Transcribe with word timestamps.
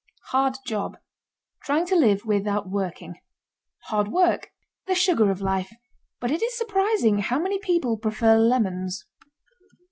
HARD 0.31 0.55
JOB. 0.65 0.97
Trying 1.61 1.85
to 1.85 1.95
live 1.95 2.25
without 2.25 2.67
working. 2.67 3.19
HARD 3.83 4.07
WORK. 4.07 4.49
The 4.87 4.95
sugar 4.95 5.29
of 5.29 5.41
life, 5.41 5.71
but 6.19 6.31
it 6.31 6.41
is 6.41 6.57
surprising 6.57 7.19
how 7.19 7.37
many 7.37 7.59
people 7.59 7.97
prefer 7.97 8.35
lemons. 8.35 9.05